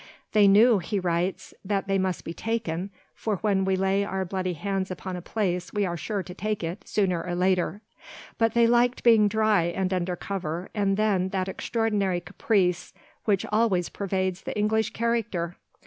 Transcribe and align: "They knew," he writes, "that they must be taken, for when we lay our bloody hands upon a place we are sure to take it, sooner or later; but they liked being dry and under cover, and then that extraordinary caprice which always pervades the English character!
"They 0.31 0.47
knew," 0.47 0.79
he 0.79 0.99
writes, 0.99 1.53
"that 1.63 1.87
they 1.87 1.99
must 1.99 2.25
be 2.25 2.33
taken, 2.33 2.89
for 3.13 3.35
when 3.35 3.65
we 3.65 3.75
lay 3.75 4.03
our 4.03 4.25
bloody 4.25 4.53
hands 4.53 4.89
upon 4.89 5.15
a 5.15 5.21
place 5.21 5.71
we 5.73 5.85
are 5.85 5.95
sure 5.95 6.23
to 6.23 6.33
take 6.33 6.63
it, 6.63 6.87
sooner 6.87 7.23
or 7.23 7.35
later; 7.35 7.81
but 8.39 8.55
they 8.55 8.65
liked 8.65 9.03
being 9.03 9.27
dry 9.27 9.65
and 9.65 9.93
under 9.93 10.15
cover, 10.15 10.71
and 10.73 10.97
then 10.97 11.29
that 11.29 11.47
extraordinary 11.47 12.19
caprice 12.19 12.93
which 13.25 13.45
always 13.51 13.89
pervades 13.89 14.41
the 14.41 14.57
English 14.57 14.89
character! 14.91 15.55